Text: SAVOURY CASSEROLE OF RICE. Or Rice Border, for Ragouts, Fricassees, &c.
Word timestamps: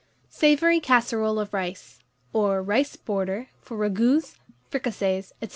SAVOURY 0.31 0.79
CASSEROLE 0.79 1.37
OF 1.39 1.53
RICE. 1.53 1.99
Or 2.33 2.63
Rice 2.63 2.95
Border, 2.95 3.49
for 3.59 3.77
Ragouts, 3.77 4.39
Fricassees, 4.71 5.31
&c. 5.43 5.49